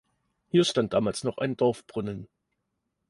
[0.47, 2.27] Hier stand damals noch ein Dorfbrunnen.